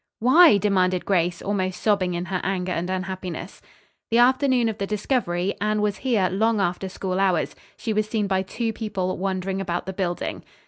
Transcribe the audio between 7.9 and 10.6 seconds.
was seen by two people wandering about the building."